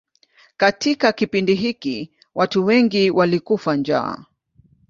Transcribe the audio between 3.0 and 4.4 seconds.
walikufa njaa.